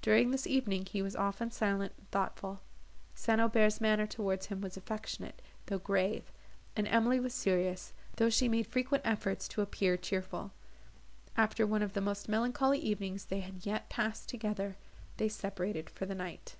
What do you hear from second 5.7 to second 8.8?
grave, and Emily was serious, though she made